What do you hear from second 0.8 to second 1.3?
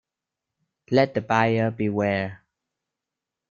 Let the